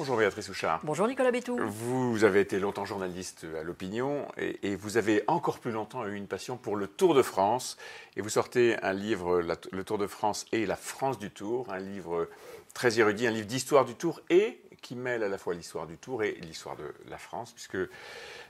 [0.00, 0.80] Bonjour Béatrice Houchard.
[0.82, 1.58] Bonjour Nicolas Bétou.
[1.58, 6.26] Vous avez été longtemps journaliste à l'opinion et, vous avez encore plus longtemps eu une
[6.26, 7.76] passion pour le Tour de France.
[8.16, 11.80] Et vous sortez un livre, Le Tour de France et la France du Tour, un
[11.80, 12.30] livre
[12.72, 15.96] très érudit, un livre d'histoire du Tour et qui mêle à la fois l'histoire du
[15.96, 17.76] Tour et l'histoire de la France, puisque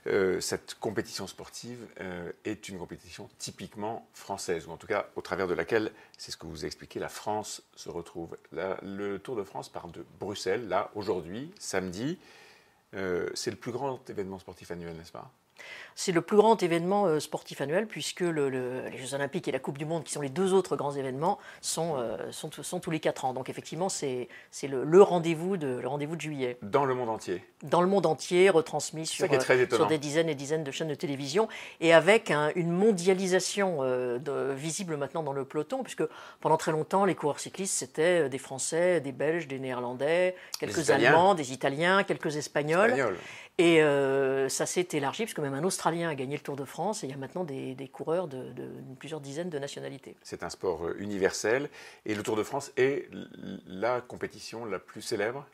[0.06, 5.20] euh, cette compétition sportive euh, est une compétition typiquement française, ou en tout cas au
[5.20, 8.36] travers de laquelle, c'est ce que vous expliquez, la France se retrouve.
[8.52, 12.18] le Tour de France part de Bruxelles, là, aujourd'hui, samedi.
[12.94, 15.30] Euh, c'est le plus grand événement sportif annuel, n'est-ce pas?
[16.00, 19.76] C'est le plus grand événement euh, sportif annuel puisque les Jeux Olympiques et la Coupe
[19.76, 23.26] du Monde, qui sont les deux autres grands événements, sont, euh, sont, tous les quatre
[23.26, 23.34] ans.
[23.34, 24.28] Donc effectivement, c'est
[24.62, 26.56] le, rendez-vous de, le rendez de juillet.
[26.62, 30.34] Dans le monde entier Dans le monde entier, retransmis sur, euh, sur des dizaines et
[30.34, 31.48] dizaines de chaînes de télévision
[31.80, 33.80] et avec une mondialisation
[34.54, 36.04] visible maintenant dans le peloton, puisque
[36.40, 41.34] pendant très longtemps, les coureurs cyclistes, c'était des Français, des Belges, des Néerlandais, quelques Allemands,
[41.34, 42.94] des Italiens, quelques Espagnols.
[43.58, 47.04] Et euh, ça s'est élargi, puisque même un Australien a gagné le Tour de France,
[47.04, 48.52] et il y a maintenant des, coureurs de,
[48.98, 50.16] plusieurs dizaines de nationalités.
[50.22, 51.68] C'est un sport euh, universel,
[52.06, 53.08] et le Tour de France est
[53.66, 55.46] la compétition la plus célèbre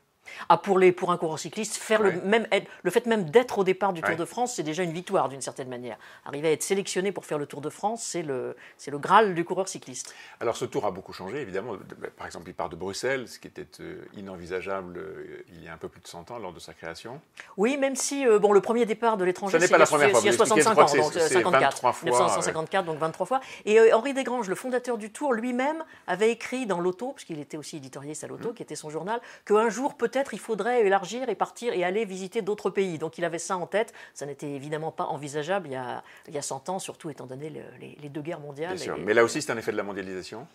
[0.48, 2.46] ah, pour, les, pour un coureur cycliste, faire le, même,
[2.82, 5.40] le fait même d'être au départ du Tour de France, c'est déjà une victoire d'une
[5.40, 5.96] certaine manière.
[6.24, 9.34] Arriver à être sélectionné pour faire le Tour de France, c'est le, c'est le Graal
[9.34, 10.14] du coureur cycliste.
[10.40, 11.76] Alors ce Tour a beaucoup changé, évidemment.
[12.16, 15.72] Par exemple, il part de Bruxelles, ce qui était euh, inenvisageable euh, il y a
[15.72, 17.20] un peu plus de 100 ans lors de sa création.
[17.56, 20.78] Oui, même si euh, bon, le premier départ de l'étranger, c'est il y a 65
[20.78, 23.40] ans, donc 54, 1954, donc 23 fois.
[23.64, 27.76] Et Henri Desgranges, le fondateur du Tour, lui-même avait écrit dans l'Auto, puisqu'il était aussi
[27.76, 28.54] éditorialiste à l'Auto, mmh.
[28.54, 32.04] qui était son journal, qu'un jour peut-être peut-être il faudrait élargir et partir et aller
[32.06, 32.98] visiter d'autres pays.
[32.98, 33.92] Donc il avait ça en tête.
[34.14, 37.26] Ça n'était évidemment pas envisageable il y a, il y a 100 ans, surtout étant
[37.26, 38.76] donné les, deux guerres mondiales.
[38.76, 38.98] Bien sûr.
[38.98, 40.46] Mais là aussi, c'est un effet de la mondialisation?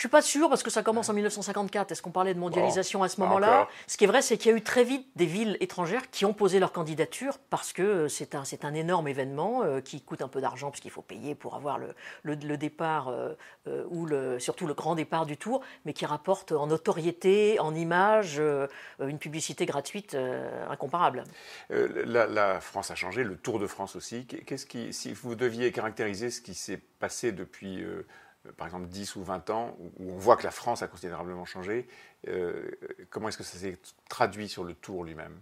[0.00, 1.92] Je suis pas sûr parce que ça commence en 1954.
[1.92, 4.54] Est-ce qu'on parlait de mondialisation à ce moment-là Ce qui est vrai, c'est qu'il y
[4.54, 8.34] a eu très vite des villes étrangères qui ont posé leur candidature parce que c'est
[8.34, 11.54] un, c'est un énorme événement euh, qui coûte un peu d'argent puisqu'il faut payer pour
[11.54, 13.34] avoir le, le, départ euh,
[13.66, 17.74] euh, ou le, surtout le grand départ du tour, mais qui rapporte en notoriété, en
[17.74, 18.40] image,
[19.00, 20.16] une publicité gratuite
[20.70, 21.24] incomparable.
[21.68, 24.24] La, la, France a changé, le Tour de France aussi.
[24.24, 28.06] Qu'est-ce qui, si vous deviez caractériser ce qui s'est passé depuis euh,
[28.56, 31.86] par exemple 10 ou 20 ans, où on voit que la France a considérablement changé,
[32.28, 32.70] euh,
[33.10, 33.78] comment est-ce que ça s'est
[34.08, 35.38] traduit sur le tour lui-même?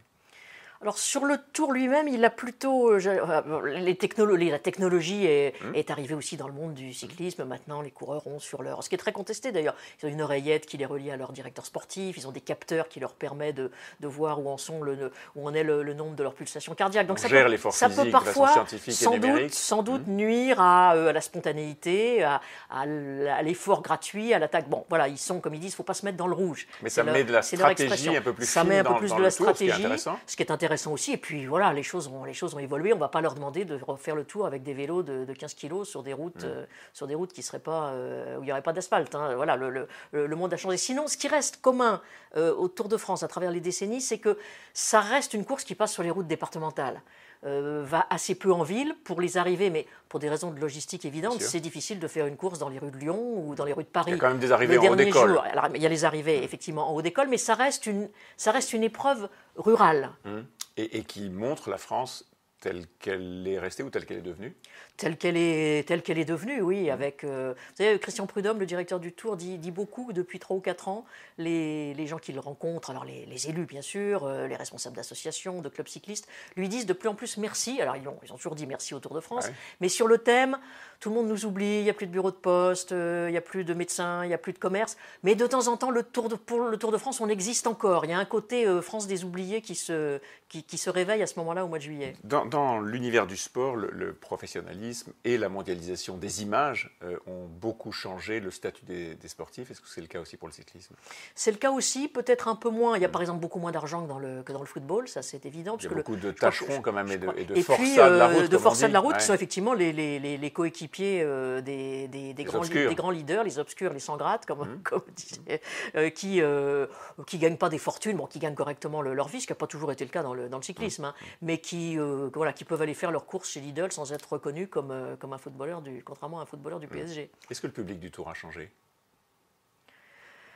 [0.80, 5.74] Alors sur le tour lui-même, il a plutôt euh, les technologies, la technologie mmh.
[5.74, 7.44] est, arrivée aussi dans le monde du cyclisme.
[7.44, 10.22] Maintenant, les coureurs ont sur leur, ce qui est très contesté d'ailleurs, ils ont une
[10.22, 12.16] oreillette qui les relie à leur directeur sportif.
[12.16, 13.70] Ils ont des capteurs qui leur permettent de,
[14.02, 17.08] voir où en sont le, où en est le, nombre de leurs pulsations cardiaques.
[17.08, 20.12] Donc ça, peut, ça peut parfois, sans doute, sans doute mmh.
[20.12, 22.40] nuire à, euh, à, la spontanéité, à,
[22.70, 24.68] à l'effort gratuit, à l'attaque.
[24.68, 26.68] Bon, voilà, ils sont comme ils disent, il faut pas se mettre dans le rouge.
[26.82, 28.46] Mais ça met de la stratégie un peu plus.
[28.46, 29.84] Ça met un peu plus de la stratégie,
[30.26, 31.12] ce qui est intéressant intéressant aussi.
[31.12, 32.92] Et puis voilà, les choses ont, les choses ont évolué.
[32.92, 35.54] On ne va pas leur demander de refaire le tour avec des vélos de, 15
[35.54, 38.52] kilos sur des routes, euh, sur des routes qui seraient pas, euh, où il n'y
[38.52, 39.14] aurait pas d'asphalte.
[39.14, 39.34] Hein.
[39.34, 40.76] Voilà, le, le, monde a changé.
[40.76, 42.02] Sinon, ce qui reste commun
[42.36, 44.36] euh, au Tour de France à travers les décennies, c'est que
[44.74, 47.00] ça reste une course qui passe sur les routes départementales.
[47.42, 51.40] va assez peu en ville pour les arrivées, mais pour des raisons de logistique évidentes,
[51.40, 53.84] c'est difficile de faire une course dans les rues de Lyon ou dans les rues
[53.84, 54.10] de Paris.
[54.10, 55.40] Il y a quand même des arrivées en haut d'école.
[55.74, 58.72] il y a les arrivées effectivement en haut d'école, mais ça reste, une, ça reste
[58.72, 60.10] une épreuve rurale.
[60.26, 60.44] Hum
[60.78, 62.24] et, qui montre la France
[62.60, 64.56] telle qu'elle est restée ou telle qu'elle est devenue
[64.96, 66.90] Telle qu'elle est, telle qu'elle est devenue, oui.
[66.90, 70.56] Avec, euh, vous savez, Christian Prudhomme, le directeur du Tour, dit, dit beaucoup depuis trois
[70.56, 71.04] ou quatre ans,
[71.38, 75.68] les, les gens qu'il rencontre, alors les, élus bien sûr, euh, les responsables d'associations, de
[75.68, 76.26] clubs cyclistes,
[76.56, 77.80] lui disent de plus en plus merci.
[77.80, 79.48] Alors ils ont, ils ont toujours dit merci au Tour de France,
[79.80, 80.58] mais sur le thème,
[80.98, 83.32] tout le monde nous oublie, il n'y a plus de bureau de poste, euh, il
[83.32, 85.76] n'y a plus de médecins, il n'y a plus de commerce, mais de temps en
[85.76, 88.04] temps, le Tour de, pour le Tour de France, on existe encore.
[88.04, 90.18] Il y a un côté France des oubliés qui se,
[90.48, 92.14] qui, qui se réveille à ce moment-là au mois de juillet.
[92.24, 97.92] Dans, dans l'univers du sport, le professionnalisme, et la mondialisation des images euh, ont beaucoup
[97.92, 99.70] changé le statut des, sportifs.
[99.70, 100.94] Est-ce que c'est le cas aussi pour le cyclisme?
[101.34, 102.96] C'est le cas aussi, peut-être un peu moins.
[102.96, 105.08] Il y a par exemple beaucoup moins d'argent que dans le, que dans le football,
[105.08, 105.76] ça c'est évident.
[105.78, 108.00] Il y a beaucoup de tâcherons quand même et de, et de et puis, de
[108.00, 108.48] la route.
[108.50, 112.32] de forçats de la route qui sont effectivement les, les, les, coéquipiers euh, des, des,
[112.32, 114.82] des, grands, des, grands, leaders, les obscurs, les sans grattes, comme, mmh.
[114.82, 115.60] comme disait,
[115.96, 116.86] euh, qui ne
[117.34, 119.92] gagnent pas des fortunes, bon, qui gagnent correctement leur vie, ce qui n'a pas toujours
[119.92, 121.06] été le cas dans le, dans cyclisme, mmh.
[121.06, 121.98] hein, mais qui,
[122.38, 125.32] voilà, qui peuvent aller faire leurs courses chez Lidl sans être reconnus comme, euh, comme,
[125.34, 126.90] un footballeur, du, contrairement à un footballeur du mm.
[126.90, 127.30] PSG.
[127.50, 128.72] Est-ce que le public du Tour a changé?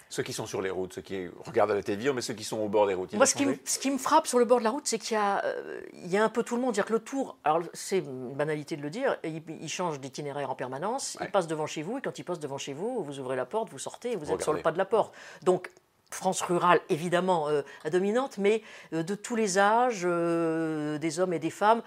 [0.08, 2.44] Ceux qui sont sur les routes, ceux qui regardent à la télévision, mais ceux qui
[2.44, 3.14] sont au bord des routes.
[3.14, 4.99] Moi, ce qui, me, ce qui, me, frappe sur le bord de la route, c'est
[4.99, 6.75] qu'il y, euh, y, a un peu tout le monde.
[6.75, 10.55] Dire que le tour, alors c'est une banalité de le dire, il, change d'itinéraire en
[10.55, 13.37] permanence, il passe devant chez vous, et quand il passe devant chez vous, vous ouvrez
[13.37, 15.14] la porte, vous sortez, et vous êtes sur le pas de la porte.
[15.44, 15.70] Donc,
[16.14, 17.49] France rurale, évidemment,
[17.91, 18.62] dominante, mais
[18.93, 21.82] de tous les âges, des hommes et des femmes.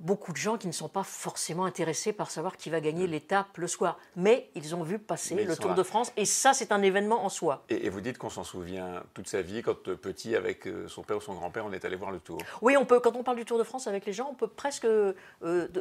[0.00, 3.56] Beaucoup de gens qui ne sont pas forcément intéressés par savoir qui va gagner l'étape
[3.56, 3.98] le soir.
[4.16, 7.28] Mais ils ont vu passer le Tour de France et ça, c'est un événement en
[7.28, 7.64] soi.
[7.68, 11.02] Et, vous dites qu'on s'en souvient toute sa vie quand euh, petit, avec euh, son
[11.02, 12.38] père ou son grand-père, on est allé voir le Tour.
[12.60, 14.48] Oui, on peut, quand on parle du Tour de France avec les gens, on peut
[14.48, 15.14] presque euh,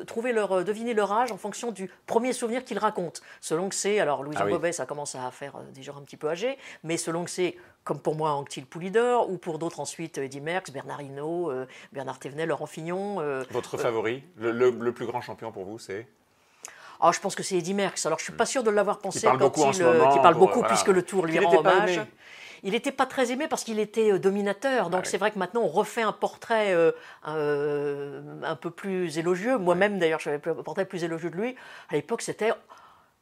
[0.05, 3.21] trouver leur, deviner leur âge en fonction du premier souvenir qu'ils racontent.
[3.41, 6.17] Selon que c'est, alors Louis ah Bobet, ça commence à faire des gens un petit
[6.17, 10.17] peu âgés, mais selon que c'est comme pour moi Anctil Poulidor, ou pour d'autres ensuite
[10.17, 11.51] Eddy Merckx, Bernard Hinault,
[11.91, 13.17] Bernard Thévenet, Laurent Fignon.
[13.51, 16.07] Votre favori le, plus grand champion pour vous, c'est
[17.05, 18.05] ah, je pense que c'est Eddy Merckx.
[18.05, 20.63] Alors, je suis pas sûr de l'avoir pensé qui parle beaucoup, il, euh, parle beaucoup
[20.63, 21.99] puisque le Tour lui rend hommage.
[22.65, 24.89] Il n'était pas très aimé parce qu'il était euh, dominateur.
[24.89, 29.57] Donc, ah c'est vrai que maintenant, on refait un portrait euh, un peu plus élogieux.
[29.57, 31.55] Moi-même, d'ailleurs, j'avais un portrait plus élogieux de lui.
[31.89, 32.53] À l'époque, c'était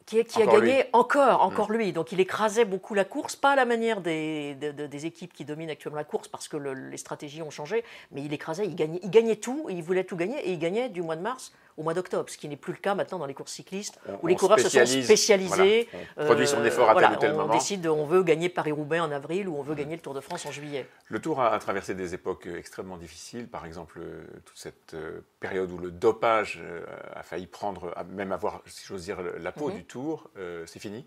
[0.05, 1.73] qui, a gagné encore, encore mm.
[1.73, 1.93] lui.
[1.93, 5.69] Donc il écrasait beaucoup la course, pas à la manière des, des, équipes qui dominent
[5.69, 9.09] actuellement la course parce que les stratégies ont changé, mais il écrasait, il gagnait, il
[9.09, 11.93] gagnait tout, il voulait tout gagner et il gagnait du mois de mars au mois
[11.93, 14.59] d'octobre, ce qui n'est plus le cas maintenant dans les courses cyclistes, où les coureurs
[14.59, 15.87] se sont spécialisés.
[16.17, 17.53] On produit son effort à tel ou tel on moment.
[17.53, 19.77] Décide, on veut gagner Paris-Roubaix en avril ou on veut mm.
[19.77, 20.87] gagner le Tour de France en juillet.
[21.07, 25.71] Le Tour a, traversé des époques extrêmement difficiles, par exemple euh, toute cette euh, période
[25.71, 29.75] où le dopage euh, a failli prendre, même avoir, si j'ose dire, la peau mm-hmm.
[29.75, 30.29] du Tour,
[30.65, 31.05] c'est fini?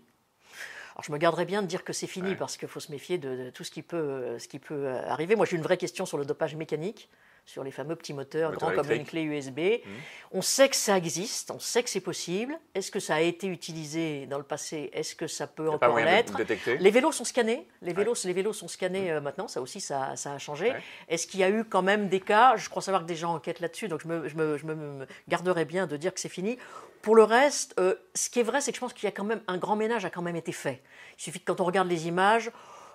[0.95, 3.17] Alors je me garderais bien de dire que c'est fini parce qu'il faut se méfier
[3.17, 5.35] de, tout ce qui, peut, ce qui peut arriver.
[5.35, 7.09] Moi j'ai une vraie question sur le dopage mécanique
[7.45, 9.59] sur les fameux petits moteurs grands comme une clé USB.
[9.59, 9.89] Mmh.
[10.31, 12.57] On sait que ça existe, on sait que c'est possible.
[12.73, 14.89] Est-ce que ça a été utilisé dans le passé?
[14.93, 16.33] Est-ce que ça peut encore l'être?
[16.79, 17.67] Les vélos sont scannés.
[17.81, 19.15] Les vélos, les vélos sont scannés mmh.
[19.15, 19.47] euh, maintenant.
[19.47, 20.73] Ça aussi, ça, a changé.
[21.07, 22.55] Est-ce qu'il y a eu quand même des cas?
[22.57, 25.07] Je crois savoir que des gens enquêtent là-dessus, donc je me, je, me, je me,
[25.27, 26.57] garderais bien de dire que c'est fini.
[27.03, 29.11] Pour le reste, euh, ce qui est vrai, c'est que je pense qu'il y a
[29.11, 30.81] quand même un grand ménage a quand même été fait.
[31.19, 32.49] Il suffit que quand on regarde les images,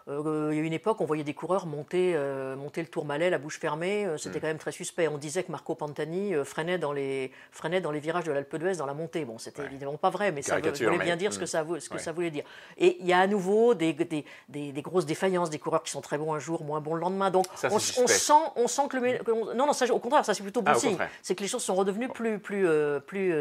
[0.06, 3.38] il y a une époque, on voyait des coureurs monter, euh, monter le Tourmalet, la
[3.38, 4.06] bouche fermée.
[4.06, 4.40] Euh, c'était mm.
[4.40, 5.08] quand même très suspect.
[5.08, 8.76] On disait que Marco Pantani freinait, dans les, freinait dans les virages de l'Alpe d'Huez
[8.76, 9.24] dans la montée.
[9.24, 11.48] Bon, c'était évidemment pas vrai, mais ça voulait bien dire ce que, mm.
[11.48, 12.44] ça, ce que ça voulait dire.
[12.78, 16.00] Et il y a à nouveau des, des, des, grosses défaillances, des coureurs qui sont
[16.00, 17.30] très bons un jour, moins bons le lendemain.
[17.30, 19.54] Donc on, sent, on sent que le.
[19.54, 20.96] non, non, ça, au contraire, ça c'est plutôt bon ah, signe.
[21.22, 22.66] C'est que les choses sont redevenues plus, plus,
[23.06, 23.34] plus,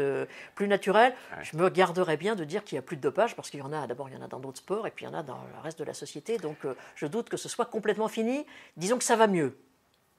[0.54, 1.14] plus naturelles.
[1.42, 3.62] Je me garderais bien de dire qu'il n'y a plus de dopage parce qu'il y
[3.62, 5.18] en a, d'abord, il y en a dans d'autres sports et puis il y en
[5.18, 6.38] a dans le reste de la société.
[6.38, 8.44] Donc donc je doute que ce soit complètement fini.
[8.76, 9.56] Disons que ça va mieux.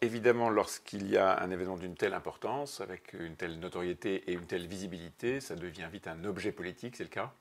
[0.01, 4.47] Évidemment, lorsqu'il y a un événement d'une telle importance, avec une telle notoriété et une
[4.47, 7.33] telle visibilité, ça devient vite un objet politique, c'est le cas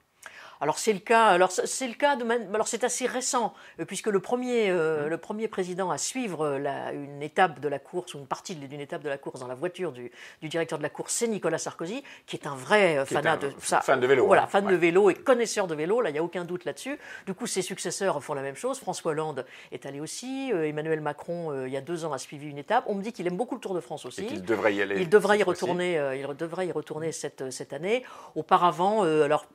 [0.61, 1.26] alors c'est le cas.
[1.26, 2.25] Alors c'est le cas de.
[2.55, 5.08] Alors c'est assez récent euh, puisque le premier, euh, mmh.
[5.08, 8.55] le premier président à suivre euh, la, une étape de la course ou une partie
[8.55, 10.12] d'une étape de la course dans la voiture du,
[10.43, 13.81] du directeur de la course, c'est Nicolas Sarkozy, qui est un vrai fanat de ça.
[13.81, 14.26] Fan de vélo.
[14.26, 14.49] Voilà, hein.
[14.49, 16.02] fan de vélo et connaisseur de vélo.
[16.02, 16.99] Là, il n'y a aucun doute là-dessus.
[17.26, 18.78] Du coup, ses successeurs font la même chose.
[18.78, 20.50] François Hollande est allé aussi.
[20.50, 22.84] Emmanuel Macron, il y a deux ans, a suivi une étape.
[22.87, 24.26] On me dit qu'il aime beaucoup le Tour de France aussi.
[24.31, 25.00] il devrait y aller.
[25.00, 25.94] Il devrait y retourner.
[26.16, 28.05] il devrait y retourner cette cette année.
[28.34, 29.46] Auparavant, alors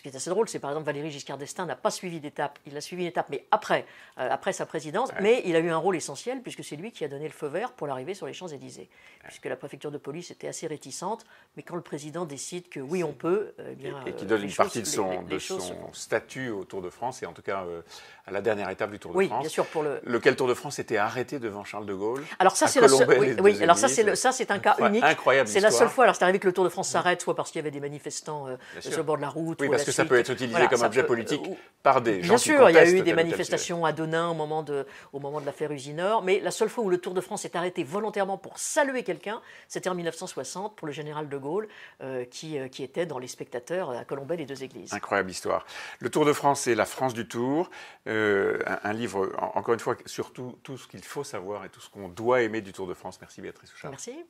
[0.00, 2.58] ce qui est assez drôle c'est par exemple Valéry Giscard d'Estaing n'a pas suivi d'étape,
[2.64, 3.84] il a suivi une étape, mais après,
[4.18, 7.04] euh, après sa présidence, mais il a eu un rôle essentiel puisque c'est lui qui
[7.04, 8.88] a donné le feu vert pour l'arrivée sur les Champs-Élysées.
[9.24, 13.04] Puisque la préfecture de police était assez réticente, mais quand le président décide que oui,
[13.04, 16.64] on peut, eh bien, et, qui donne une partie de son, de son statut au
[16.64, 17.82] Tour de France, et en tout cas euh,
[18.26, 19.42] à la dernière étape du Tour de oui, France.
[19.42, 20.00] Bien sûr, pour le...
[20.04, 23.62] Lequel Tour de France était arrêté devant Charles de Gaulle Alors ça, c'est oui, oui,
[23.62, 25.04] alors ça, c'est ça, c'est un cas unique.
[25.04, 25.46] Incroyable.
[25.46, 26.04] C'est la seule fois.
[26.04, 27.80] Alors c'est arrivé que le Tour de France s'arrête, soit parce qu'il y avait des
[27.80, 29.60] manifestants euh, sur le bord de la route.
[29.60, 31.42] Oui, parce que ça peut être utilisé comme objet politique
[31.82, 34.62] par des gens Bien sûr, il y a eu des manifestations à Denain au moment
[34.62, 37.44] de, au moment de l'affaire Usinor, mais la seule fois où le Tour de France
[37.44, 41.68] est arrêté volontairement pour saluer quelqu'un, c'était en 1960 pour le général de Gaulle,
[42.02, 44.92] euh, qui, euh, qui était dans les spectateurs à Colombey les deux églises.
[44.92, 45.66] Incroyable histoire.
[45.98, 47.70] Le Tour de France, c'est la France du Tour,
[48.06, 51.88] un, livre, encore une fois, sur tout, tout ce qu'il faut savoir et tout ce
[51.88, 53.18] qu'on doit aimer du Tour de France.
[53.20, 53.90] Merci Béatrice Souchard.
[53.90, 54.24] Merci.